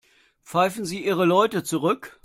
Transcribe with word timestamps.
Pfeifen 0.41 0.83
Sie 0.83 1.05
Ihre 1.05 1.25
Leute 1.25 1.63
zurück. 1.63 2.19